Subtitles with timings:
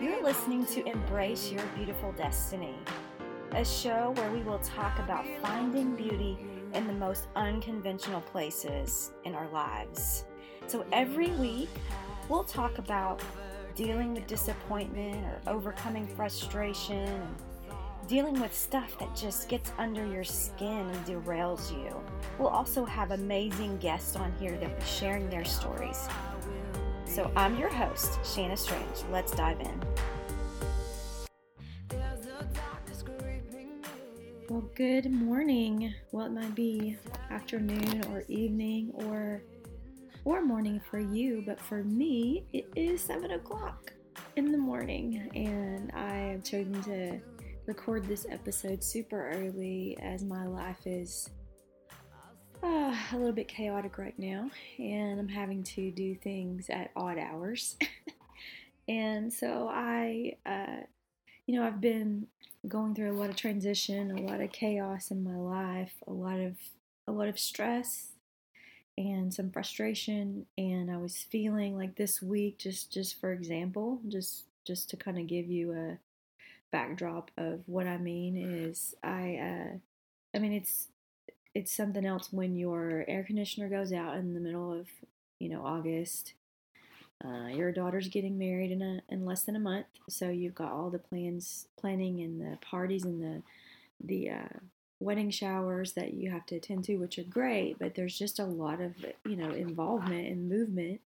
[0.00, 2.74] You're listening to Embrace Your Beautiful Destiny,
[3.52, 6.38] a show where we will talk about finding beauty
[6.74, 10.24] in the most unconventional places in our lives.
[10.66, 11.70] So every week,
[12.28, 13.22] we'll talk about
[13.74, 17.22] dealing with disappointment or overcoming frustration
[18.08, 21.94] dealing with stuff that just gets under your skin and derails you.
[22.38, 26.08] We'll also have amazing guests on here that will be sharing their stories.
[27.04, 29.04] So I'm your host, Shanna Strange.
[29.12, 29.82] Let's dive in.
[34.48, 35.92] Well, good morning.
[36.10, 36.96] Well, it might be
[37.30, 39.42] afternoon or evening or
[40.24, 43.92] or morning for you, but for me, it is seven o'clock
[44.36, 47.20] in the morning, and I have chosen to
[47.68, 51.28] record this episode super early as my life is
[52.62, 57.18] uh, a little bit chaotic right now, and I'm having to do things at odd
[57.18, 57.76] hours.
[58.88, 60.80] and so I, uh,
[61.46, 62.26] you know, I've been
[62.66, 66.40] going through a lot of transition, a lot of chaos in my life, a lot
[66.40, 66.56] of
[67.06, 68.12] a lot of stress
[68.96, 74.44] and some frustration and I was feeling like this week just just for example, just
[74.66, 75.98] just to kind of give you a
[76.70, 79.76] backdrop of what I mean is I uh
[80.34, 80.88] I mean it's
[81.54, 84.86] it's something else when your air conditioner goes out in the middle of,
[85.40, 86.34] you know, August.
[87.24, 90.70] Uh, your daughter's getting married in a in less than a month, so you've got
[90.70, 93.42] all the plans, planning, and the parties and the
[94.00, 94.58] the uh,
[95.00, 97.76] wedding showers that you have to attend to, which are great.
[97.80, 98.94] But there's just a lot of
[99.26, 101.00] you know involvement and movement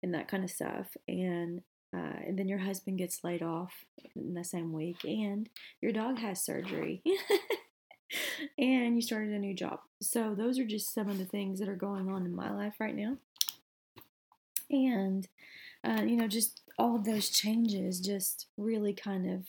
[0.00, 0.96] and that kind of stuff.
[1.08, 1.62] And
[1.94, 3.72] uh, and then your husband gets laid off
[4.14, 5.48] in the same week, and
[5.80, 7.02] your dog has surgery.
[8.58, 9.80] and you started a new job.
[10.00, 12.74] So, those are just some of the things that are going on in my life
[12.78, 13.16] right now.
[14.70, 15.26] And,
[15.82, 19.46] uh, you know, just all of those changes just really kind of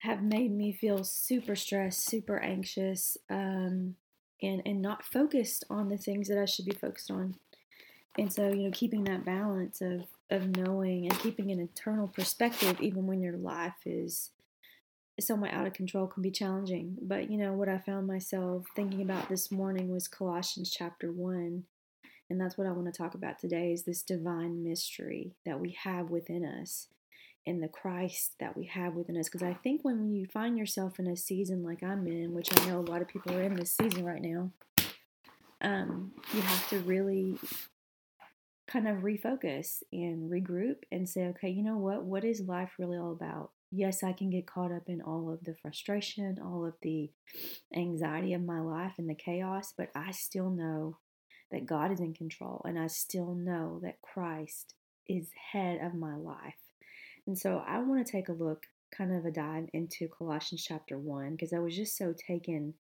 [0.00, 3.94] have made me feel super stressed, super anxious, um,
[4.42, 7.36] and, and not focused on the things that I should be focused on.
[8.18, 12.80] And so, you know, keeping that balance of, of knowing and keeping an internal perspective,
[12.80, 14.30] even when your life is
[15.20, 16.96] somewhat out of control, can be challenging.
[17.00, 21.64] But, you know, what I found myself thinking about this morning was Colossians chapter 1.
[22.30, 25.76] And that's what I want to talk about today is this divine mystery that we
[25.82, 26.88] have within us
[27.46, 29.28] and the Christ that we have within us.
[29.28, 32.66] Because I think when you find yourself in a season like I'm in, which I
[32.66, 34.50] know a lot of people are in this season right now,
[35.60, 37.38] um, you have to really
[38.72, 42.04] kind of refocus and regroup and say, okay, you know what?
[42.04, 43.50] What is life really all about?
[43.70, 47.10] Yes, I can get caught up in all of the frustration, all of the
[47.76, 50.98] anxiety of my life and the chaos, but I still know
[51.50, 54.74] that God is in control and I still know that Christ
[55.08, 56.54] is head of my life.
[57.26, 58.66] And so I want to take a look,
[58.96, 62.74] kind of a dive into Colossians chapter 1, because I was just so taken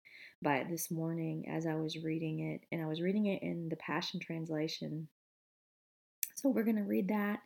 [0.42, 2.62] by it this morning as I was reading it.
[2.72, 5.08] And I was reading it in the Passion Translation.
[6.42, 7.42] So we're going to read that.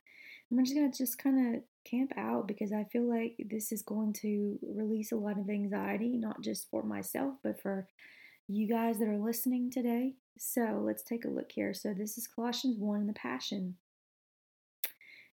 [0.49, 3.71] And we're just going to just kind of camp out because I feel like this
[3.71, 7.87] is going to release a lot of anxiety, not just for myself, but for
[8.47, 10.13] you guys that are listening today.
[10.37, 11.73] So let's take a look here.
[11.73, 13.75] So this is Colossians 1 in the Passion.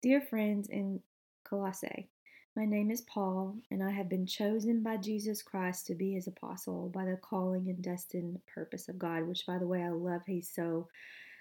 [0.01, 1.01] Dear friends in
[1.43, 2.09] Colossae,
[2.55, 6.27] my name is Paul, and I have been chosen by Jesus Christ to be his
[6.27, 10.21] apostle by the calling and destined purpose of God, which, by the way, I love.
[10.25, 10.87] He's so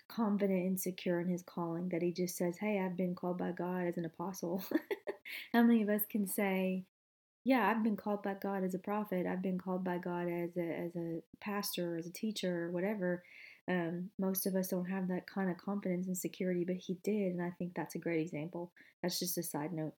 [0.08, 3.52] confident and secure in his calling that he just says, Hey, I've been called by
[3.52, 4.64] God as an apostle.
[5.52, 6.84] How many of us can say,
[7.44, 9.26] yeah, I've been called by God as a prophet.
[9.26, 13.22] I've been called by God as a as a pastor, as a teacher, or whatever.
[13.68, 17.32] Um, most of us don't have that kind of confidence and security, but he did,
[17.32, 18.72] and I think that's a great example.
[19.02, 19.94] That's just a side note.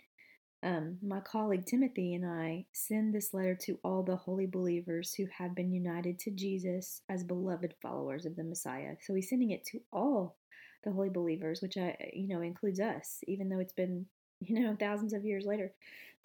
[0.67, 5.27] Um, my colleague Timothy and I send this letter to all the holy believers who
[5.39, 8.97] have been united to Jesus as beloved followers of the Messiah.
[9.01, 10.39] So he's sending it to all
[10.83, 14.07] the holy believers, which I, you know, includes us, even though it's been,
[14.41, 15.73] you know, thousands of years later.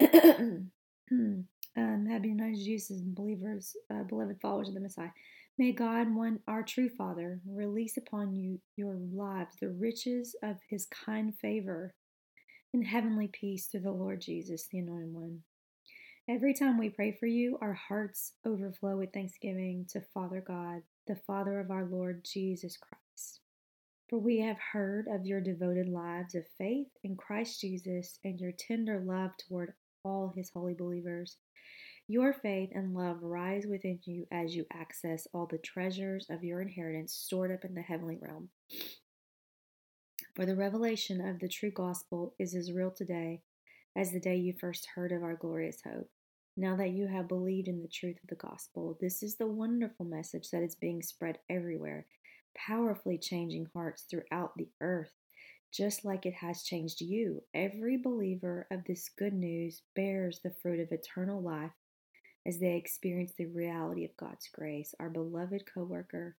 [0.00, 1.46] um,
[1.76, 5.10] have united Jesus and believers, uh, beloved followers of the Messiah.
[5.56, 10.86] May God, one our true Father, release upon you your lives the riches of His
[10.86, 11.94] kind favor
[12.72, 15.40] and heavenly peace through the Lord Jesus, the Anointed One.
[16.28, 21.16] Every time we pray for you, our hearts overflow with thanksgiving to Father God, the
[21.16, 23.40] Father of our Lord Jesus Christ.
[24.08, 28.52] For we have heard of your devoted lives of faith in Christ Jesus and your
[28.52, 29.74] tender love toward
[30.04, 31.36] all his holy believers.
[32.08, 36.60] Your faith and love rise within you as you access all the treasures of your
[36.60, 38.48] inheritance stored up in the heavenly realm.
[40.34, 43.42] For the revelation of the true gospel is as real today
[43.94, 46.08] as the day you first heard of our glorious hope.
[46.56, 50.06] Now that you have believed in the truth of the gospel, this is the wonderful
[50.06, 52.06] message that is being spread everywhere,
[52.56, 55.12] powerfully changing hearts throughout the earth,
[55.70, 57.42] just like it has changed you.
[57.52, 61.72] Every believer of this good news bears the fruit of eternal life
[62.46, 64.94] as they experience the reality of God's grace.
[64.98, 66.36] Our beloved co worker,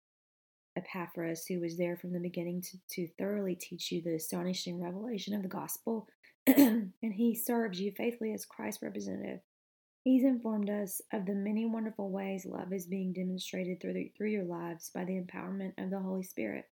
[0.76, 5.34] Epaphras, who was there from the beginning to, to thoroughly teach you the astonishing revelation
[5.34, 6.08] of the gospel,
[6.46, 9.40] and he serves you faithfully as Christ's representative.
[10.02, 14.30] He's informed us of the many wonderful ways love is being demonstrated through, the, through
[14.30, 16.64] your lives by the empowerment of the Holy Spirit.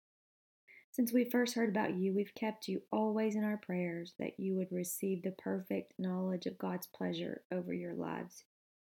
[0.93, 4.57] Since we first heard about you, we've kept you always in our prayers that you
[4.57, 8.43] would receive the perfect knowledge of God's pleasure over your lives,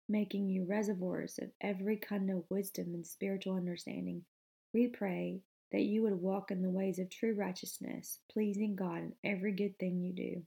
[0.09, 4.25] making you reservoirs of every kind of wisdom and spiritual understanding.
[4.73, 5.41] We pray
[5.71, 9.77] that you would walk in the ways of true righteousness, pleasing God in every good
[9.77, 10.43] thing you do.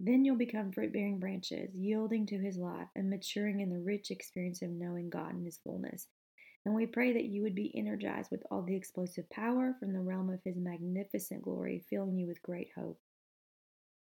[0.00, 4.10] Then you'll become fruit bearing branches, yielding to His life and maturing in the rich
[4.10, 6.06] experience of knowing God in His fullness.
[6.64, 10.00] And we pray that you would be energized with all the explosive power from the
[10.00, 12.98] realm of His magnificent glory, filling you with great hope.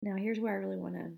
[0.01, 1.11] Now, here's where I really want to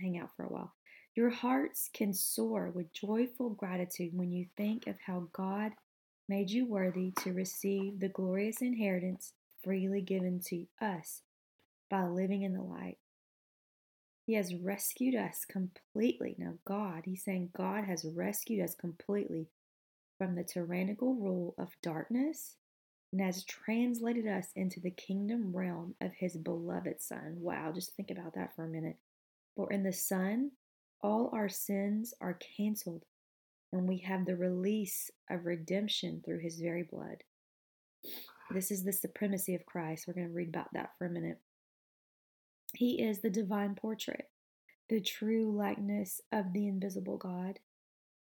[0.00, 0.72] hang out for a while.
[1.14, 5.72] Your hearts can soar with joyful gratitude when you think of how God
[6.30, 9.32] made you worthy to receive the glorious inheritance
[9.64, 11.22] freely given to us
[11.90, 12.98] by living in the light.
[14.26, 16.36] He has rescued us completely.
[16.38, 19.48] Now, God, he's saying God has rescued us completely
[20.18, 22.54] from the tyrannical rule of darkness
[23.10, 27.38] and has translated us into the kingdom realm of his beloved Son.
[27.40, 28.98] Wow, just think about that for a minute.
[29.56, 30.52] For in the Son,
[31.02, 33.02] all our sins are canceled,
[33.72, 37.22] and we have the release of redemption through his very blood.
[38.50, 40.06] This is the supremacy of Christ.
[40.06, 41.38] We're going to read about that for a minute.
[42.74, 44.28] He is the divine portrait,
[44.88, 47.58] the true likeness of the invisible God,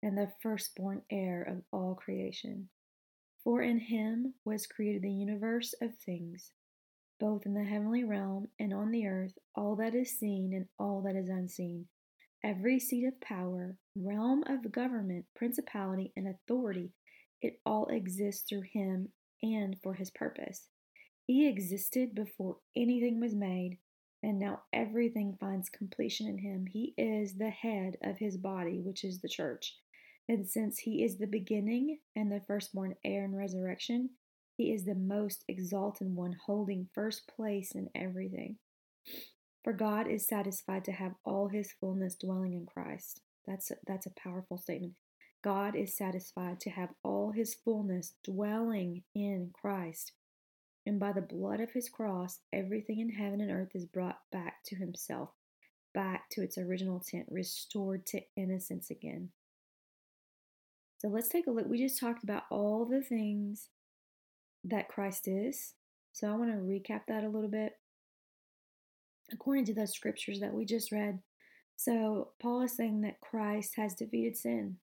[0.03, 2.69] and the firstborn heir of all creation.
[3.43, 6.51] For in him was created the universe of things,
[7.19, 11.01] both in the heavenly realm and on the earth, all that is seen and all
[11.01, 11.88] that is unseen.
[12.43, 16.91] Every seat of power, realm of government, principality, and authority,
[17.41, 19.09] it all exists through him
[19.43, 20.67] and for his purpose.
[21.27, 23.77] He existed before anything was made
[24.23, 26.65] and now everything finds completion in him.
[26.67, 29.75] He is the head of his body, which is the church.
[30.29, 34.11] And since he is the beginning and the firstborn heir in resurrection,
[34.57, 38.57] he is the most exalted one, holding first place in everything.
[39.63, 43.21] For God is satisfied to have all his fullness dwelling in Christ.
[43.45, 44.93] That's a, that's a powerful statement.
[45.43, 50.13] God is satisfied to have all his fullness dwelling in Christ.
[50.85, 54.63] And by the blood of his cross, everything in heaven and earth is brought back
[54.65, 55.29] to himself,
[55.93, 59.29] back to its original tent, restored to innocence again.
[60.97, 61.67] So let's take a look.
[61.67, 63.69] We just talked about all the things
[64.63, 65.73] that Christ is.
[66.13, 67.73] So I want to recap that a little bit.
[69.33, 71.19] According to the scriptures that we just read,
[71.75, 74.77] so Paul is saying that Christ has defeated sin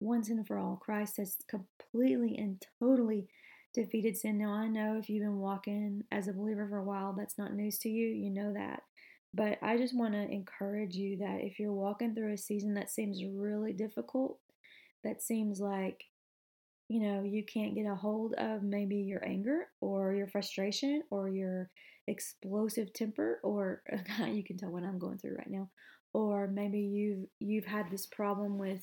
[0.00, 0.76] once and for all.
[0.76, 3.28] Christ has completely and totally
[3.74, 4.38] defeated sin.
[4.38, 7.54] Now, I know if you've been walking as a believer for a while, that's not
[7.54, 8.08] news to you.
[8.08, 8.82] You know that.
[9.34, 12.90] But I just want to encourage you that if you're walking through a season that
[12.90, 14.38] seems really difficult,
[15.04, 16.04] that seems like,
[16.88, 21.28] you know, you can't get a hold of maybe your anger or your frustration or
[21.28, 21.70] your
[22.06, 23.82] explosive temper, or
[24.26, 25.68] you can tell what I'm going through right now,
[26.14, 28.82] or maybe you've you've had this problem with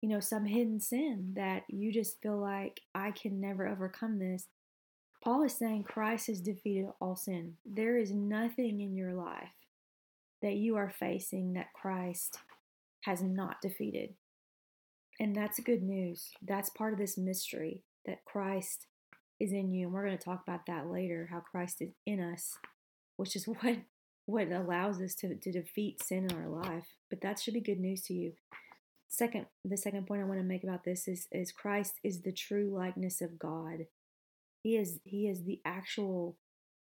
[0.00, 4.46] you know, some hidden sin that you just feel like I can never overcome this.
[5.22, 7.54] Paul is saying Christ has defeated all sin.
[7.66, 9.48] There is nothing in your life
[10.40, 12.38] that you are facing that Christ
[13.00, 14.14] has not defeated.
[15.20, 16.30] And that's good news.
[16.42, 18.86] That's part of this mystery that Christ
[19.40, 19.86] is in you.
[19.86, 22.56] And we're going to talk about that later, how Christ is in us,
[23.16, 23.78] which is what
[24.26, 26.84] what allows us to, to defeat sin in our life.
[27.08, 28.32] But that should be good news to you.
[29.08, 32.32] Second, the second point I want to make about this is, is Christ is the
[32.32, 33.86] true likeness of God.
[34.62, 36.36] He is he is the actual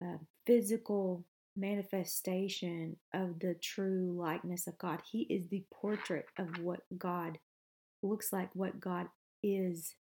[0.01, 1.25] uh, physical
[1.57, 5.01] manifestation of the true likeness of God.
[5.11, 7.39] He is the portrait of what God
[8.05, 9.07] looks like, what God
[9.43, 9.95] is.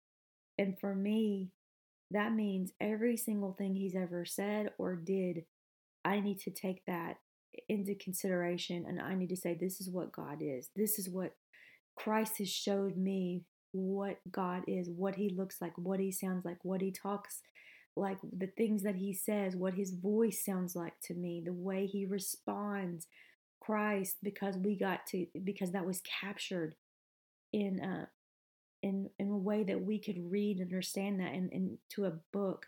[0.57, 1.51] And for me,
[2.11, 5.45] that means every single thing he's ever said or did,
[6.03, 7.17] I need to take that
[7.69, 10.69] into consideration and I need to say, this is what God is.
[10.75, 11.35] This is what
[11.95, 16.57] Christ has showed me what God is, what He looks like, what He sounds like,
[16.63, 17.41] what He talks
[17.95, 21.85] like the things that he says, what his voice sounds like to me, the way
[21.85, 23.07] he responds,
[23.59, 26.75] Christ, because we got to because that was captured
[27.53, 28.05] in uh
[28.83, 32.65] in in a way that we could read and understand that in, into a book,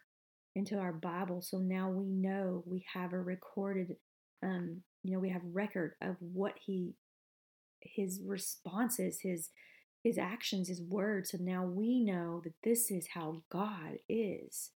[0.55, 1.41] into our Bible.
[1.41, 3.95] So now we know we have a recorded
[4.43, 6.93] um, you know, we have record of what he
[7.81, 9.49] his responses, his
[10.03, 11.31] his actions, his words.
[11.31, 14.71] So now we know that this is how God is.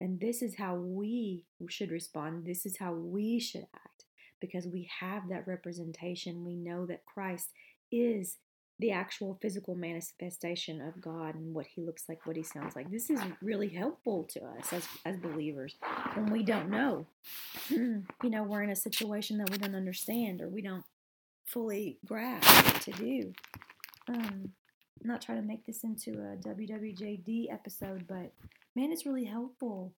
[0.00, 2.44] And this is how we should respond.
[2.44, 4.04] This is how we should act
[4.40, 6.44] because we have that representation.
[6.44, 7.50] We know that Christ
[7.92, 8.38] is
[8.80, 12.90] the actual physical manifestation of God and what he looks like, what he sounds like.
[12.90, 15.76] This is really helpful to us as, as believers
[16.14, 17.06] when we don't know.
[17.70, 20.84] you know, we're in a situation that we don't understand or we don't
[21.46, 23.32] fully grasp what to do.
[24.08, 24.52] Um,
[25.02, 28.32] I'm not trying to make this into a WWJD episode, but
[28.74, 29.92] man, it's really helpful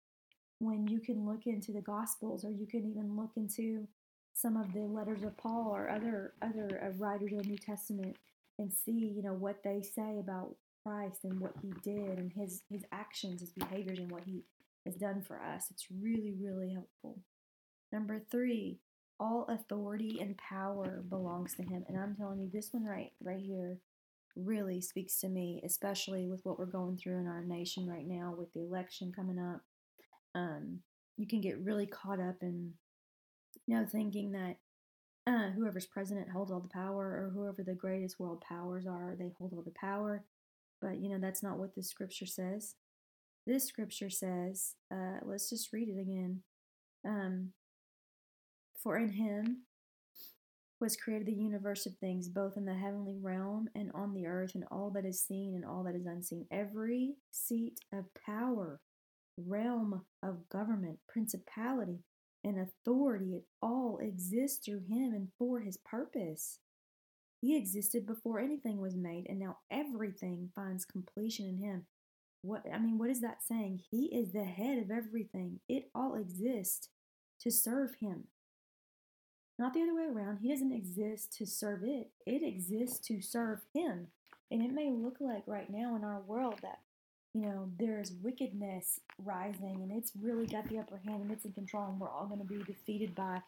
[0.58, 3.86] when you can look into the Gospels or you can even look into
[4.34, 8.16] some of the letters of Paul or other other uh, writers of the New Testament
[8.58, 12.62] and see, you know, what they say about Christ and what he did and his
[12.70, 14.44] his actions, his behaviors and what he
[14.84, 15.66] has done for us.
[15.70, 17.20] It's really really helpful.
[17.92, 18.78] Number 3,
[19.18, 21.84] all authority and power belongs to him.
[21.88, 23.78] And I'm telling you this one right right here
[24.36, 28.34] really speaks to me, especially with what we're going through in our nation right now
[28.36, 29.60] with the election coming up.
[30.34, 30.80] Um,
[31.16, 32.72] you can get really caught up in
[33.66, 34.56] you know thinking that
[35.26, 39.32] uh, whoever's president holds all the power, or whoever the greatest world powers are, they
[39.38, 40.24] hold all the power.
[40.80, 42.74] But you know that's not what this scripture says.
[43.46, 46.42] This scripture says, uh, let's just read it again.
[47.06, 47.52] Um,
[48.82, 49.62] For in Him
[50.80, 54.54] was created the universe of things, both in the heavenly realm and on the earth,
[54.54, 56.46] and all that is seen and all that is unseen.
[56.50, 58.80] Every seat of power,
[59.38, 62.00] realm of government, principality,
[62.46, 66.60] and authority, it all exists through him and for his purpose.
[67.40, 71.86] He existed before anything was made, and now everything finds completion in him.
[72.42, 73.82] What I mean, what is that saying?
[73.90, 75.60] He is the head of everything.
[75.68, 76.88] It all exists
[77.40, 78.24] to serve him.
[79.58, 80.38] Not the other way around.
[80.38, 82.10] He doesn't exist to serve it.
[82.26, 84.08] It exists to serve him.
[84.50, 86.80] And it may look like right now in our world that
[87.36, 91.52] you know, there's wickedness rising and it's really got the upper hand and it's in
[91.52, 93.38] control and we're all going to be defeated by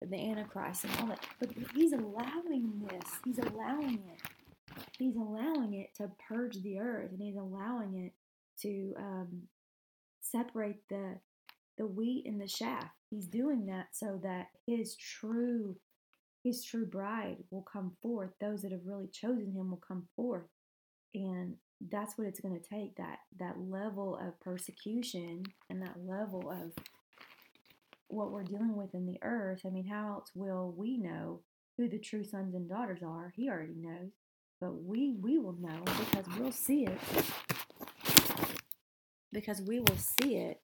[0.00, 1.26] the Antichrist and all that.
[1.40, 3.10] But he's allowing this.
[3.24, 4.76] He's allowing it.
[4.96, 8.12] He's allowing it to purge the earth and he's allowing it
[8.60, 9.42] to um,
[10.20, 11.18] separate the
[11.78, 12.90] the wheat and the chaff.
[13.10, 15.74] He's doing that so that his true
[16.44, 18.30] his true bride will come forth.
[18.40, 20.46] Those that have really chosen him will come forth.
[21.12, 21.56] And
[21.90, 26.72] that's what it's going to take that that level of persecution and that level of
[28.08, 29.62] what we're dealing with in the earth.
[29.66, 31.40] I mean how else will we know
[31.76, 33.32] who the true sons and daughters are?
[33.34, 34.10] He already knows.
[34.60, 36.98] But we we will know because we'll see it.
[39.32, 40.60] Because we will see it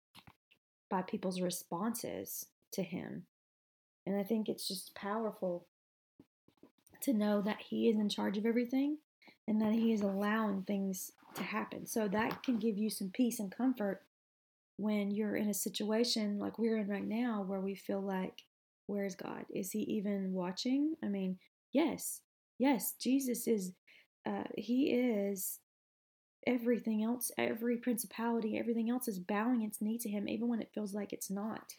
[0.90, 3.24] by people's responses to him.
[4.06, 5.66] And i think it's just powerful
[7.02, 8.98] to know that he is in charge of everything
[9.48, 11.86] and that He is allowing things to happen.
[11.86, 14.02] So that can give you some peace and comfort
[14.76, 18.42] when you're in a situation like we're in right now where we feel like,
[18.86, 19.46] where's God?
[19.52, 20.94] Is He even watching?
[21.02, 21.38] I mean,
[21.72, 22.20] yes,
[22.58, 23.72] yes, Jesus is,
[24.26, 25.58] uh, He is
[26.46, 30.70] everything else, every principality, everything else is bowing its knee to Him, even when it
[30.74, 31.72] feels like it's not.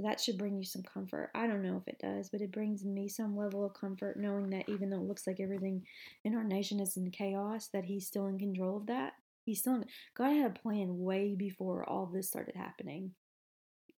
[0.00, 1.30] So that should bring you some comfort.
[1.34, 4.48] I don't know if it does, but it brings me some level of comfort knowing
[4.50, 5.86] that even though it looks like everything
[6.24, 9.12] in our nation is in chaos, that He's still in control of that.
[9.44, 9.84] He's still in,
[10.16, 13.10] God had a plan way before all this started happening.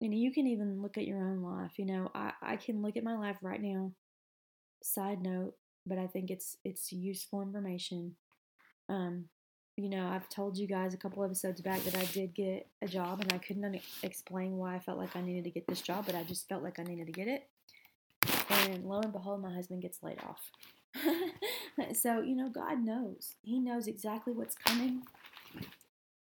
[0.00, 1.78] And you can even look at your own life.
[1.78, 3.92] You know, I, I can look at my life right now.
[4.82, 5.54] Side note,
[5.86, 8.16] but I think it's it's useful information.
[8.88, 9.26] Um,
[9.76, 12.86] you know, I've told you guys a couple episodes back that I did get a
[12.86, 16.04] job and I couldn't explain why I felt like I needed to get this job,
[16.06, 17.48] but I just felt like I needed to get it.
[18.50, 20.50] And lo and behold, my husband gets laid off.
[21.94, 23.34] so, you know, God knows.
[23.42, 25.02] He knows exactly what's coming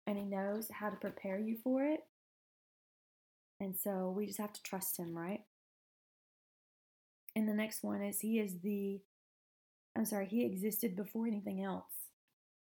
[0.06, 2.02] and He knows how to prepare you for it.
[3.62, 5.42] And so we just have to trust Him, right?
[7.34, 9.00] And the next one is He is the,
[9.96, 12.07] I'm sorry, He existed before anything else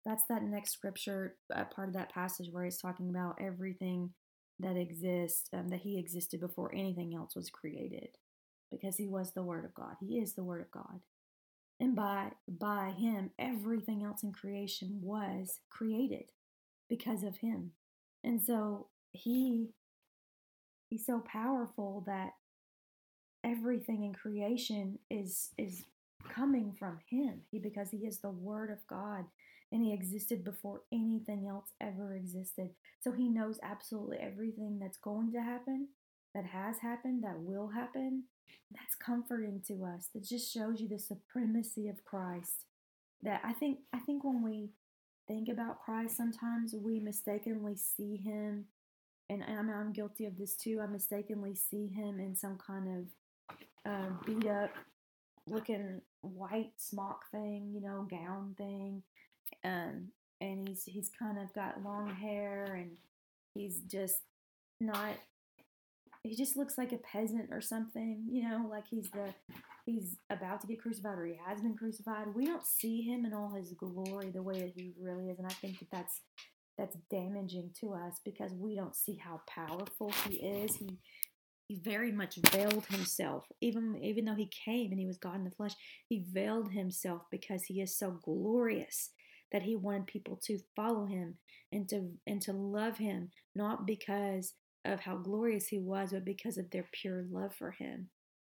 [0.04, 4.10] that's that next scripture uh, part of that passage where he's talking about everything
[4.58, 8.08] that exists um, that he existed before anything else was created
[8.70, 9.96] because he was the word of god.
[10.00, 11.00] He is the word of god.
[11.78, 16.30] And by by him everything else in creation was created
[16.88, 17.72] because of him.
[18.22, 19.70] And so he
[20.88, 22.32] he's so powerful that
[23.44, 25.84] everything in creation is is
[26.28, 27.40] coming from him.
[27.50, 29.24] He because he is the word of God
[29.72, 32.70] and he existed before anything else ever existed.
[33.00, 35.88] So he knows absolutely everything that's going to happen,
[36.34, 38.24] that has happened, that will happen.
[38.72, 40.08] That's comforting to us.
[40.14, 42.66] That just shows you the supremacy of Christ.
[43.22, 44.70] That I think I think when we
[45.26, 48.66] think about Christ, sometimes we mistakenly see him,
[49.28, 50.80] and I'm, I'm guilty of this too.
[50.82, 53.06] I mistakenly see him in some kind
[53.86, 54.70] of uh, beat up
[55.46, 59.02] looking white smock thing, you know, gown thing.
[59.64, 60.08] Um,
[60.40, 62.92] and he's he's kind of got long hair and
[63.54, 64.22] he's just
[64.80, 65.16] not
[66.22, 69.34] he just looks like a peasant or something, you know, like he's the
[69.86, 72.34] he's about to get crucified or he has been crucified.
[72.34, 75.46] We don't see him in all his glory the way that he really is, and
[75.46, 76.20] I think that that's
[76.76, 80.76] that's damaging to us because we don't see how powerful he is.
[80.76, 80.98] He
[81.68, 85.44] he very much veiled himself, even even though he came and he was God in
[85.44, 85.74] the flesh.
[86.08, 89.10] He veiled himself because he is so glorious
[89.52, 91.36] that he wanted people to follow him
[91.72, 94.54] and to and to love him, not because
[94.84, 98.08] of how glorious he was, but because of their pure love for him.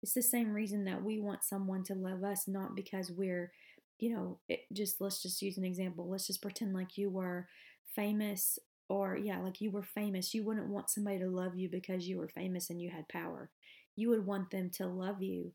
[0.02, 3.52] It's the same reason that we want someone to love us, not because we're,
[3.99, 6.09] you know, it just let's just use an example.
[6.09, 7.49] Let's just pretend like you were
[7.94, 10.35] famous or yeah, like you were famous.
[10.35, 13.50] You wouldn't want somebody to love you because you were famous and you had power.
[13.97, 15.52] You would want them to love you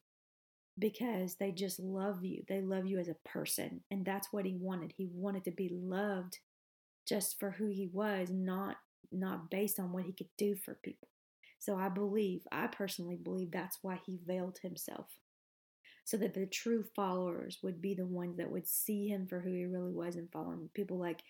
[0.78, 2.44] because they just love you.
[2.48, 3.82] They love you as a person.
[3.92, 4.94] And that's what he wanted.
[4.98, 6.40] He wanted to be loved
[7.08, 8.78] just for who he was, not
[9.12, 11.08] not based on what he could do for people.
[11.60, 15.08] So I believe, I personally believe that's why he veiled himself.
[16.04, 19.52] So that the true followers would be the ones that would see him for who
[19.52, 20.70] he really was and follow him.
[20.74, 21.24] People like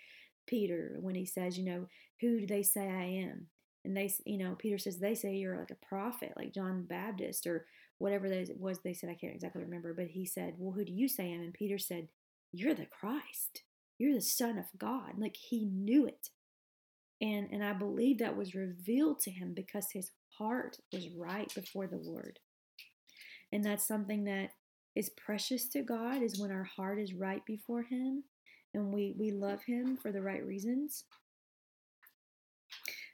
[0.48, 1.88] Peter, when he says, you know,
[2.20, 3.48] who do they say I am?
[3.86, 6.84] And they, you know, Peter says, they say you're like a prophet, like John the
[6.84, 7.66] Baptist or
[7.98, 9.10] whatever that was they said.
[9.10, 11.42] I can't exactly remember, but he said, well, who do you say I am?
[11.42, 12.08] And Peter said,
[12.51, 13.64] you're the Christ.
[13.98, 15.18] You're the Son of God.
[15.18, 16.29] Like he knew it.
[17.22, 21.88] And, and I believe that was revealed to him because his heart was right before
[21.88, 22.40] the Lord.
[23.51, 24.50] And that's something that
[24.96, 28.24] is precious to God is when our heart is right before him
[28.74, 31.05] and we, we love him for the right reasons.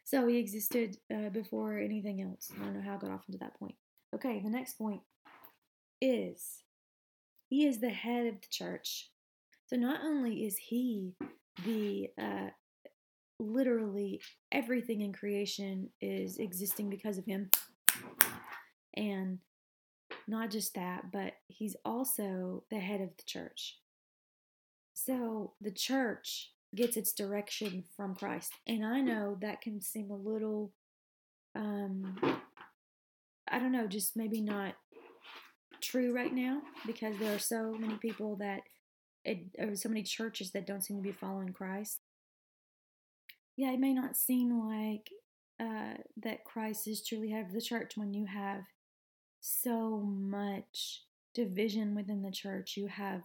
[0.03, 2.51] So he existed uh, before anything else.
[2.59, 3.75] I don't know how I got off into that point.
[4.13, 5.01] Okay, the next point
[6.01, 6.63] is
[7.47, 9.09] he is the head of the church.
[9.67, 11.15] So not only is he
[11.65, 12.49] the uh,
[13.39, 14.21] literally
[14.51, 17.49] everything in creation is existing because of him.
[18.95, 19.39] And
[20.27, 23.77] not just that, but he's also the head of the church.
[24.93, 28.53] So the church gets its direction from Christ.
[28.67, 30.71] And I know that can seem a little,
[31.55, 32.17] um,
[33.51, 34.75] I don't know, just maybe not
[35.81, 38.61] true right now because there are so many people that,
[39.25, 41.99] it, or so many churches that don't seem to be following Christ
[43.57, 45.09] yeah, it may not seem like
[45.59, 48.63] uh, that Christ is truly head of the church when you have
[49.39, 51.03] so much
[51.35, 52.75] division within the church.
[52.77, 53.21] You have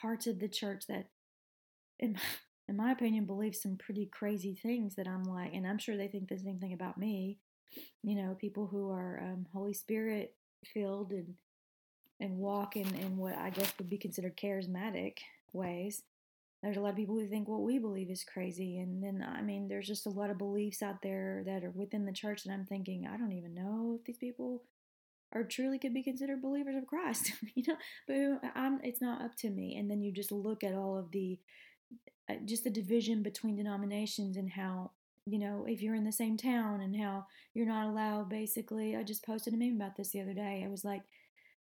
[0.00, 1.08] parts of the church that,
[1.98, 2.20] in my,
[2.68, 6.08] in my opinion, believe some pretty crazy things that I'm like, and I'm sure they
[6.08, 7.38] think the same thing about me.
[8.02, 11.34] You know, people who are um, Holy Spirit filled and
[12.18, 15.18] and walk in, in what I guess would be considered charismatic
[15.52, 16.02] ways
[16.62, 18.78] there's a lot of people who think what we believe is crazy.
[18.78, 22.06] And then, I mean, there's just a lot of beliefs out there that are within
[22.06, 24.62] the church that I'm thinking, I don't even know if these people
[25.32, 27.76] are truly could be considered believers of Christ, you know,
[28.08, 29.76] but I'm, it's not up to me.
[29.76, 31.38] And then you just look at all of the,
[32.28, 34.90] uh, just the division between denominations and how,
[35.26, 39.02] you know, if you're in the same town and how you're not allowed, basically, I
[39.02, 40.62] just posted a meme about this the other day.
[40.64, 41.02] I was like,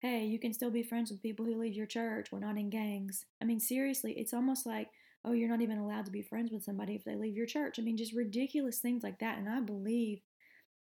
[0.01, 2.29] hey, you can still be friends with people who leave your church.
[2.31, 3.25] We're not in gangs.
[3.43, 4.89] I mean, seriously, it's almost like,
[5.25, 7.79] oh, you're not even allowed to be friends with somebody if they leave your church.
[7.79, 9.39] I mean, just ridiculous things like that.
[9.39, 10.21] And I believe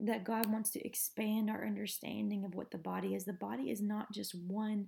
[0.01, 3.27] that God wants to expand our understanding of what the body is.
[3.27, 4.87] The body is not just one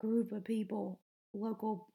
[0.00, 1.00] group of people,
[1.34, 1.88] local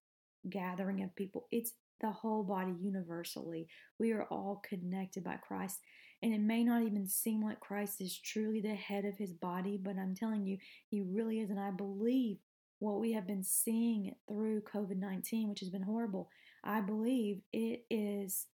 [0.49, 3.67] gathering of people, it's the whole body universally.
[3.99, 5.79] We are all connected by Christ.
[6.21, 9.79] And it may not even seem like Christ is truly the head of his body,
[9.81, 10.57] but I'm telling you,
[10.89, 11.49] he really is.
[11.49, 12.37] And I believe
[12.79, 16.29] what we have been seeing through COVID 19, which has been horrible,
[16.63, 18.47] I believe it is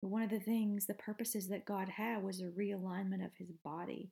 [0.00, 4.10] one of the things, the purposes that God had was a realignment of his body.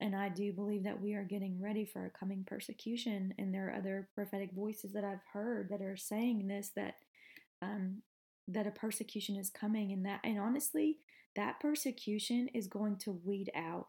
[0.00, 3.34] And I do believe that we are getting ready for a coming persecution.
[3.38, 6.94] And there are other prophetic voices that I've heard that are saying this that
[7.62, 8.02] um,
[8.52, 10.98] that a persecution is coming and that and honestly
[11.36, 13.86] that persecution is going to weed out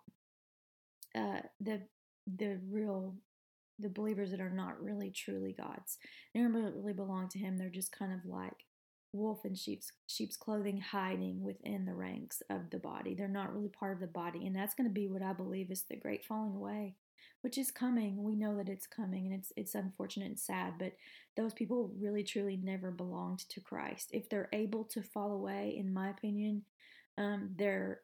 [1.15, 1.81] uh, the
[2.37, 3.15] the real
[3.79, 5.97] the believers that are not really truly God's.
[6.33, 7.57] They don't really belong to Him.
[7.57, 8.65] They're just kind of like
[9.13, 13.15] wolf in sheep's sheep's clothing, hiding within the ranks of the body.
[13.15, 15.71] They're not really part of the body, and that's going to be what I believe
[15.71, 16.95] is the great falling away,
[17.41, 18.23] which is coming.
[18.23, 20.73] We know that it's coming, and it's it's unfortunate and sad.
[20.79, 20.93] But
[21.37, 24.09] those people really truly never belonged to Christ.
[24.11, 26.63] If they're able to fall away, in my opinion,
[27.17, 28.01] um, they're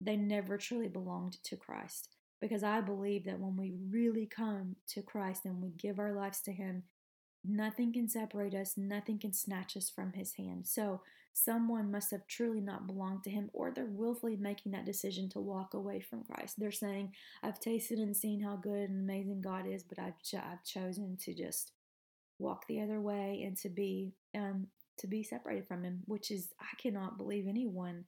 [0.00, 2.08] they never truly belonged to Christ
[2.40, 6.40] because I believe that when we really come to Christ and we give our lives
[6.42, 6.84] to Him,
[7.44, 10.66] nothing can separate us, nothing can snatch us from His hand.
[10.66, 15.28] So, someone must have truly not belonged to Him, or they're willfully making that decision
[15.30, 16.56] to walk away from Christ.
[16.58, 20.34] They're saying, I've tasted and seen how good and amazing God is, but I've, ch-
[20.34, 21.72] I've chosen to just
[22.38, 24.66] walk the other way and to be um,
[24.98, 28.04] to be separated from him which is i cannot believe anyone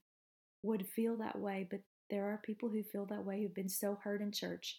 [0.62, 1.80] would feel that way but
[2.12, 4.78] there are people who feel that way who've been so hurt in church,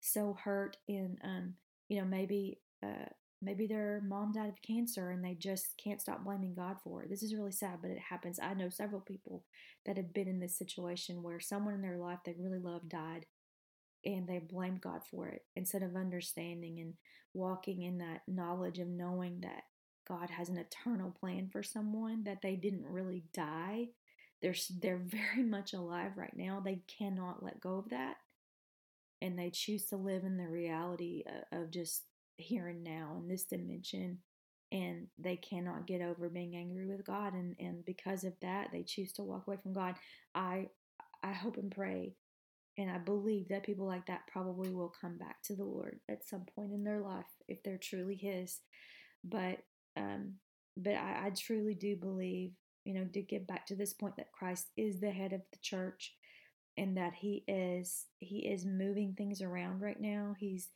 [0.00, 1.54] so hurt in, um,
[1.88, 3.06] you know, maybe uh,
[3.44, 7.10] maybe their mom died of cancer and they just can't stop blaming God for it.
[7.10, 8.38] This is really sad, but it happens.
[8.42, 9.44] I know several people
[9.86, 13.26] that have been in this situation where someone in their life they really loved died
[14.04, 16.94] and they blamed God for it instead of understanding and
[17.32, 19.64] walking in that knowledge of knowing that
[20.06, 23.88] God has an eternal plan for someone, that they didn't really die,
[24.42, 26.60] they're they're very much alive right now.
[26.64, 28.16] They cannot let go of that,
[29.22, 32.02] and they choose to live in the reality of just
[32.36, 34.18] here and now in this dimension.
[34.72, 38.82] And they cannot get over being angry with God, and and because of that, they
[38.82, 39.94] choose to walk away from God.
[40.34, 40.68] I
[41.22, 42.16] I hope and pray
[42.76, 46.26] and I believe that people like that probably will come back to the Lord at
[46.26, 48.58] some point in their life if they're truly His.
[49.22, 49.58] But
[49.96, 50.34] um,
[50.76, 52.50] but I, I truly do believe
[52.84, 55.58] you know, to get back to this point that Christ is the head of the
[55.62, 56.14] church
[56.76, 60.34] and that he is he is moving things around right now.
[60.38, 60.68] He's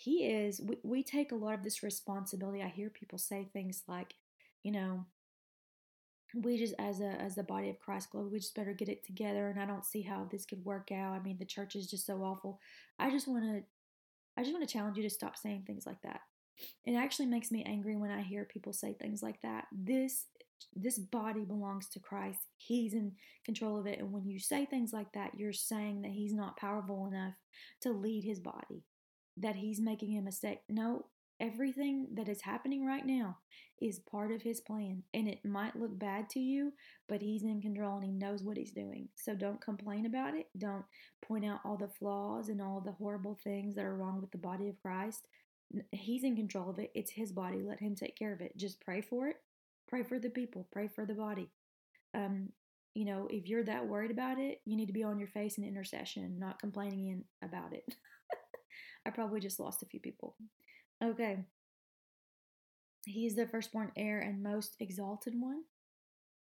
[0.00, 2.62] he is we, we take a lot of this responsibility.
[2.62, 4.14] I hear people say things like,
[4.62, 5.04] you know,
[6.34, 9.04] we just as a as the body of Christ globe, we just better get it
[9.04, 11.12] together and I don't see how this could work out.
[11.12, 12.60] I mean, the church is just so awful.
[12.98, 13.62] I just want to
[14.38, 16.20] I just want to challenge you to stop saying things like that.
[16.86, 19.66] It actually makes me angry when I hear people say things like that.
[19.70, 20.24] This
[20.74, 22.40] this body belongs to Christ.
[22.56, 23.12] He's in
[23.44, 23.98] control of it.
[23.98, 27.34] And when you say things like that, you're saying that he's not powerful enough
[27.82, 28.84] to lead his body,
[29.40, 30.60] that he's making a mistake.
[30.68, 31.06] No,
[31.40, 33.38] everything that is happening right now
[33.80, 35.02] is part of his plan.
[35.14, 36.72] And it might look bad to you,
[37.08, 39.08] but he's in control and he knows what he's doing.
[39.14, 40.48] So don't complain about it.
[40.58, 40.84] Don't
[41.22, 44.38] point out all the flaws and all the horrible things that are wrong with the
[44.38, 45.26] body of Christ.
[45.92, 46.90] He's in control of it.
[46.94, 47.62] It's his body.
[47.62, 48.56] Let him take care of it.
[48.56, 49.36] Just pray for it
[49.90, 51.50] Pray for the people, pray for the body.
[52.14, 52.50] Um,
[52.94, 55.58] you know, if you're that worried about it, you need to be on your face
[55.58, 57.84] in intercession, not complaining about it.
[59.06, 60.36] I probably just lost a few people.
[61.02, 61.38] Okay.
[63.06, 65.62] He is the firstborn heir and most exalted one.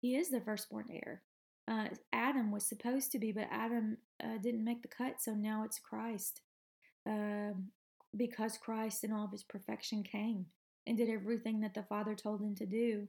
[0.00, 1.22] He is the firstborn heir.
[1.66, 5.64] Uh, Adam was supposed to be, but Adam uh, didn't make the cut, so now
[5.64, 6.42] it's Christ.
[7.06, 7.68] Um,
[8.16, 10.46] because Christ in all of his perfection came
[10.86, 13.08] and did everything that the Father told him to do,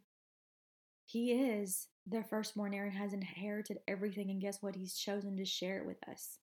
[1.05, 4.29] he is the firstborn heir and has inherited everything.
[4.31, 4.75] And guess what?
[4.75, 6.39] He's chosen to share it with us.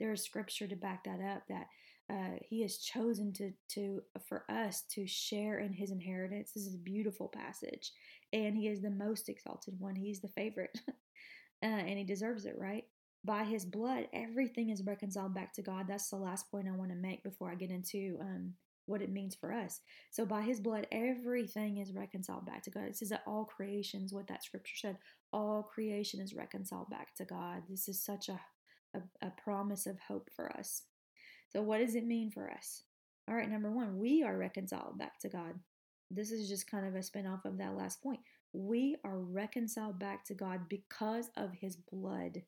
[0.00, 1.66] There is scripture to back that up that
[2.10, 6.50] uh, he has chosen to to for us to share in his inheritance.
[6.52, 7.92] This is a beautiful passage,
[8.32, 9.94] and he is the most exalted one.
[9.94, 10.76] He's the favorite,
[11.62, 12.84] uh, and he deserves it, right?
[13.24, 15.86] By his blood, everything is reconciled back to God.
[15.86, 18.54] That's the last point I want to make before I get into um,
[18.86, 19.80] what it means for us.
[20.10, 22.84] So by his blood, everything is reconciled back to God.
[22.84, 24.96] It says that all creations, what that scripture said,
[25.32, 27.62] all creation is reconciled back to God.
[27.68, 28.40] This is such a,
[28.94, 30.82] a, a promise of hope for us.
[31.52, 32.82] So what does it mean for us?
[33.28, 35.54] All right, number one, we are reconciled back to God.
[36.10, 38.20] This is just kind of a spinoff of that last point.
[38.52, 42.42] We are reconciled back to God because of his blood,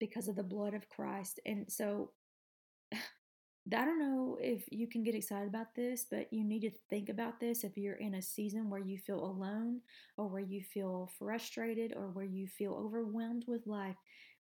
[0.00, 1.40] because of the blood of Christ.
[1.44, 2.12] And so
[2.92, 7.08] I don't know if you can get excited about this, but you need to think
[7.08, 9.80] about this if you're in a season where you feel alone
[10.18, 13.96] or where you feel frustrated or where you feel overwhelmed with life.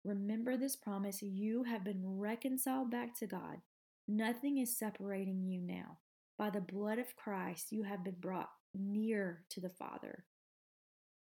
[0.04, 3.62] Remember this promise you have been reconciled back to God.
[4.06, 5.98] Nothing is separating you now.
[6.36, 10.24] By the blood of Christ, you have been brought near to the Father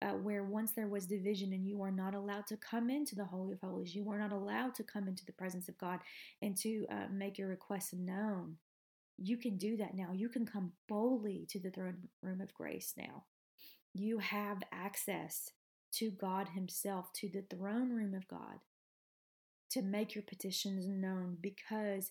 [0.03, 3.25] uh, where once there was division and you are not allowed to come into the
[3.25, 6.01] Holy of Holies, you are not allowed to come into the presence of God
[6.43, 8.57] and to uh, make your requests known.
[9.19, 10.11] You can do that now.
[10.13, 13.25] You can come boldly to the throne room of grace now.
[13.95, 15.51] You have access
[15.95, 18.61] to God Himself, to the throne room of God,
[19.71, 22.11] to make your petitions known because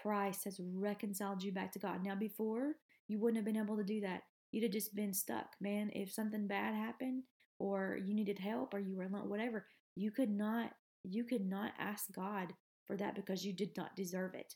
[0.00, 2.04] Christ has reconciled you back to God.
[2.04, 2.74] Now, before,
[3.08, 4.22] you wouldn't have been able to do that.
[4.50, 5.90] You'd have just been stuck, man.
[5.94, 7.24] If something bad happened,
[7.58, 10.70] or you needed help, or you were alone, whatever, you could not,
[11.02, 12.52] you could not ask God
[12.86, 14.54] for that because you did not deserve it.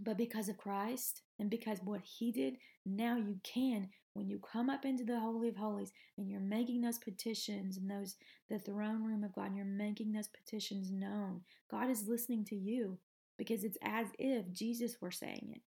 [0.00, 2.54] But because of Christ and because what He did,
[2.86, 6.80] now you can, when you come up into the Holy of Holies and you're making
[6.80, 8.16] those petitions and those,
[8.48, 12.56] the throne room of God, and you're making those petitions known, God is listening to
[12.56, 12.98] you
[13.38, 15.62] because it's as if Jesus were saying it.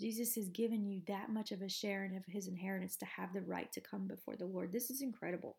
[0.00, 3.32] Jesus has given you that much of a share and of his inheritance to have
[3.32, 4.72] the right to come before the Lord.
[4.72, 5.58] This is incredible.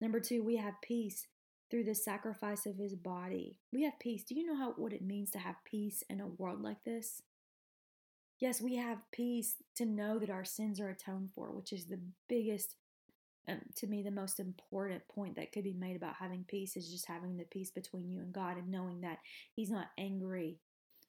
[0.00, 1.26] Number two, we have peace
[1.70, 3.56] through the sacrifice of his body.
[3.72, 4.24] We have peace.
[4.24, 7.22] Do you know how what it means to have peace in a world like this?
[8.44, 12.00] Yes, we have peace to know that our sins are atoned for, which is the
[12.28, 12.76] biggest
[13.48, 16.90] um, to me the most important point that could be made about having peace is
[16.90, 19.20] just having the peace between you and God and knowing that
[19.54, 20.58] he's not angry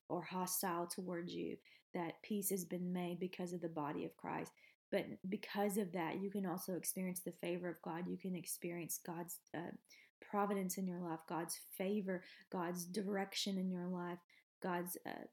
[0.08, 1.58] or hostile towards you,
[1.94, 4.54] that peace has been made because of the body of Christ.
[4.90, 8.08] But because of that, you can also experience the favor of God.
[8.08, 9.76] You can experience God's uh,
[10.22, 14.20] providence in your life, God's favor, God's direction in your life,
[14.64, 15.26] God's, uh,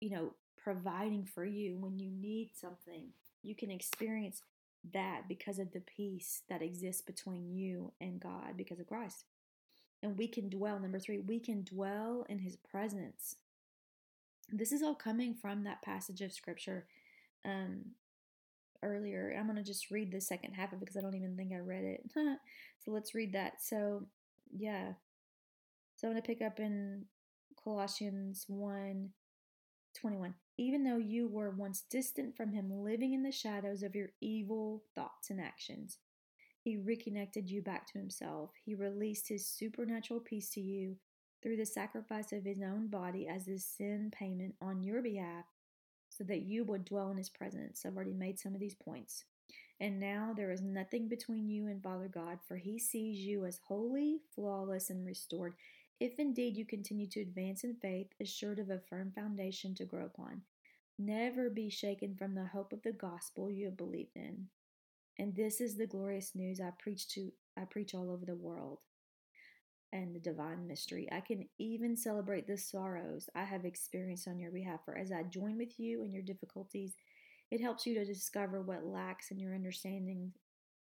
[0.00, 3.08] you know, providing for you when you need something.
[3.42, 4.42] You can experience
[4.92, 9.24] that because of the peace that exists between you and God because of Christ.
[10.02, 13.36] And we can dwell, number three, we can dwell in his presence.
[14.52, 16.86] This is all coming from that passage of scripture
[17.44, 17.82] um,
[18.82, 19.34] earlier.
[19.38, 21.52] I'm going to just read the second half of it because I don't even think
[21.52, 22.02] I read it.
[22.84, 23.62] so let's read that.
[23.62, 24.06] So,
[24.56, 24.92] yeah.
[25.96, 27.04] So I'm going to pick up in
[27.62, 29.10] Colossians 1
[30.00, 30.34] 21.
[30.58, 34.82] Even though you were once distant from him, living in the shadows of your evil
[34.94, 35.98] thoughts and actions,
[36.60, 38.50] he reconnected you back to himself.
[38.64, 40.96] He released his supernatural peace to you
[41.42, 45.44] through the sacrifice of his own body as his sin payment on your behalf
[46.08, 47.84] so that you would dwell in his presence.
[47.84, 49.24] I've already made some of these points.
[49.80, 53.58] And now there is nothing between you and Father God, for he sees you as
[53.66, 55.54] holy, flawless, and restored,
[56.02, 60.04] if indeed you continue to advance in faith, assured of a firm foundation to grow
[60.04, 60.42] upon.
[60.98, 64.48] Never be shaken from the hope of the gospel you have believed in.
[65.20, 68.80] And this is the glorious news I preach to I preach all over the world
[69.92, 71.06] and the divine mystery.
[71.12, 74.80] I can even celebrate the sorrows I have experienced on your behalf.
[74.84, 76.94] For as I join with you in your difficulties,
[77.52, 80.32] it helps you to discover what lacks in your understanding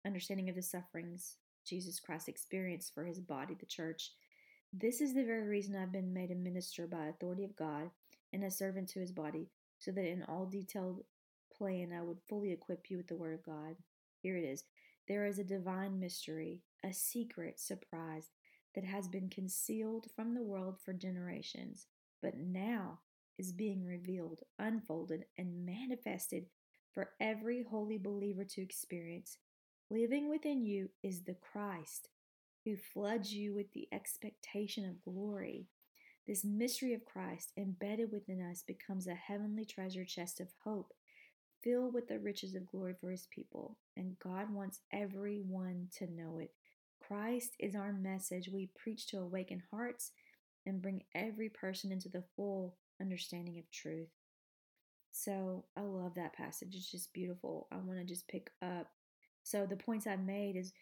[0.04, 4.10] understanding of the sufferings Jesus Christ experienced for his body, the church.
[4.76, 7.90] This is the very reason I've been made a minister by authority of God
[8.32, 11.04] and a servant to his body, so that in all detailed
[11.56, 13.76] plan I would fully equip you with the word of God.
[14.18, 14.64] Here it is.
[15.06, 18.30] There is a divine mystery, a secret surprise
[18.74, 21.86] that has been concealed from the world for generations,
[22.20, 22.98] but now
[23.38, 26.46] is being revealed, unfolded, and manifested
[26.90, 29.38] for every holy believer to experience.
[29.88, 32.08] Living within you is the Christ
[32.64, 35.66] who floods you with the expectation of glory.
[36.26, 40.94] This mystery of Christ embedded within us becomes a heavenly treasure chest of hope,
[41.62, 43.76] filled with the riches of glory for his people.
[43.96, 46.52] And God wants everyone to know it.
[47.06, 50.12] Christ is our message we preach to awaken hearts
[50.66, 54.08] and bring every person into the full understanding of truth.
[55.10, 56.74] So I love that passage.
[56.74, 57.68] It's just beautiful.
[57.70, 58.88] I want to just pick up.
[59.42, 60.72] So the points I've made is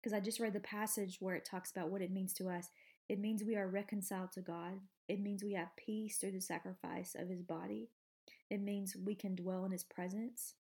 [0.00, 2.68] because I just read the passage where it talks about what it means to us.
[3.08, 4.80] It means we are reconciled to God.
[5.08, 7.88] It means we have peace through the sacrifice of his body.
[8.50, 10.54] It means we can dwell in his presence.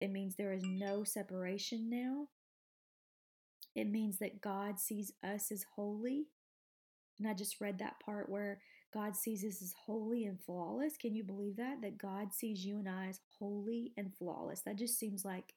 [0.00, 2.28] It means there is no separation now.
[3.74, 6.26] It means that God sees us as holy.
[7.18, 8.60] And I just read that part where
[8.92, 10.96] God sees us as holy and flawless.
[10.96, 11.82] Can you believe that?
[11.82, 14.60] That God sees you and I as holy and flawless.
[14.60, 15.54] That just seems like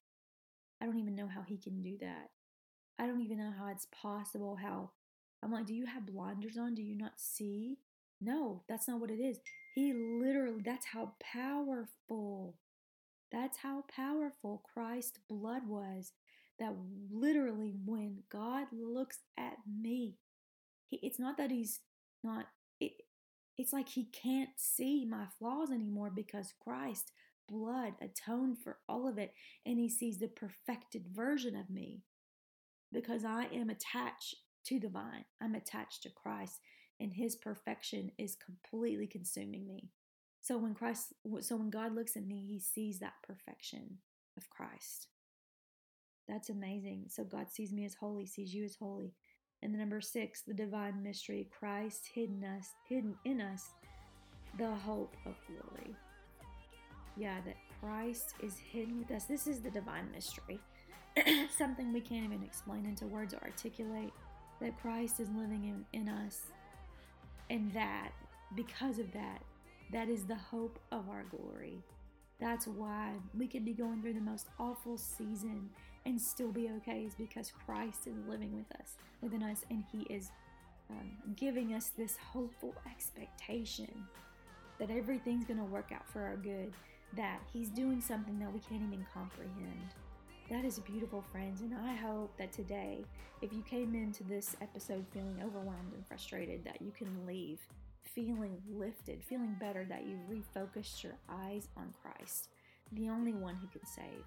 [0.81, 2.29] I don't even know how He can do that.
[3.01, 4.55] I don't even know how it's possible.
[4.61, 4.91] How
[5.41, 6.75] I'm like, do you have blinders on?
[6.75, 7.79] Do you not see?
[8.21, 9.39] No, that's not what it is.
[9.73, 12.57] He literally, that's how powerful,
[13.31, 16.11] that's how powerful Christ's blood was
[16.59, 16.75] that
[17.11, 20.17] literally when God looks at me,
[20.87, 21.79] he, it's not that he's
[22.23, 22.45] not,
[22.79, 22.91] it,
[23.57, 27.11] it's like he can't see my flaws anymore because Christ
[27.49, 29.33] blood atoned for all of it
[29.65, 32.03] and he sees the perfected version of me
[32.91, 35.25] because I am attached to the vine.
[35.41, 36.59] I'm attached to Christ
[37.01, 39.89] and his perfection is completely consuming me.
[40.39, 43.97] So when Christ so when God looks at me, he sees that perfection
[44.37, 45.07] of Christ.
[46.27, 47.05] That's amazing.
[47.09, 49.13] So God sees me as holy, sees you as holy.
[49.63, 53.69] And the number six, the divine mystery, Christ hidden us, hidden in us,
[54.57, 55.95] the hope of glory.
[57.17, 59.25] Yeah, that Christ is hidden with us.
[59.25, 60.59] This is the divine mystery.
[61.57, 64.11] Something we can't even explain into words or articulate.
[64.59, 66.41] That Christ is living in, in us.
[67.49, 68.11] And that,
[68.55, 69.41] because of that,
[69.91, 71.83] that is the hope of our glory.
[72.39, 75.69] That's why we could be going through the most awful season
[76.05, 80.01] and still be okay, is because Christ is living with us, within us, and He
[80.13, 80.31] is
[80.89, 84.05] um, giving us this hopeful expectation
[84.79, 86.73] that everything's going to work out for our good,
[87.15, 89.93] that He's doing something that we can't even comprehend.
[90.51, 93.05] That is beautiful, friends, and I hope that today,
[93.41, 97.65] if you came into this episode feeling overwhelmed and frustrated, that you can leave
[98.03, 102.49] feeling lifted, feeling better that you refocused your eyes on Christ,
[102.91, 104.25] the only one who can save.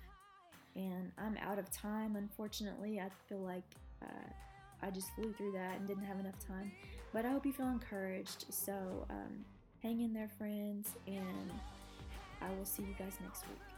[0.74, 3.00] And I'm out of time, unfortunately.
[3.00, 4.30] I feel like uh,
[4.82, 6.72] I just flew through that and didn't have enough time.
[7.12, 8.46] But I hope you feel encouraged.
[8.48, 9.44] So um,
[9.82, 11.52] hang in there, friends, and
[12.40, 13.73] I will see you guys next week.